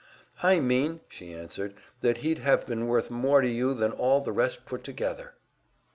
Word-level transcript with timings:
"I 0.41 0.59
mean," 0.59 1.01
she 1.09 1.31
answered, 1.31 1.75
"that 1.99 2.17
he'd 2.25 2.39
have 2.39 2.65
been 2.65 2.87
worth 2.87 3.11
more 3.11 3.39
to 3.41 3.47
you 3.47 3.75
than 3.75 3.91
all 3.91 4.19
the 4.21 4.31
rest 4.31 4.65
put 4.65 4.83
together." 4.83 5.35